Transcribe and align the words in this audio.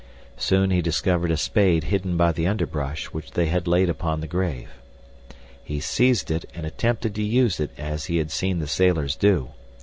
Soon 0.39 0.71
he 0.71 0.81
discovered 0.81 1.29
a 1.29 1.37
spade 1.37 1.83
hidden 1.83 2.17
by 2.17 2.31
the 2.31 2.47
underbrush 2.47 3.05
which 3.13 3.29
they 3.33 3.45
had 3.45 3.67
laid 3.67 3.87
upon 3.87 4.19
the 4.19 4.25
grave. 4.25 4.69
He 5.63 5.79
seized 5.79 6.31
it 6.31 6.43
and 6.55 6.65
attempted 6.65 7.13
to 7.13 7.23
use 7.23 7.59
it 7.59 7.69
as 7.77 8.05
he 8.05 8.17
had 8.17 8.31
seen 8.31 8.57
the 8.57 8.65
sailors 8.67 9.15
do. 9.15 9.49